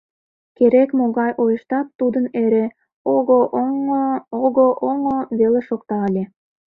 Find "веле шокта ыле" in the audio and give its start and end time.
5.39-6.23